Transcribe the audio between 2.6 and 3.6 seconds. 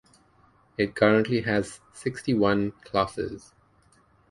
classes.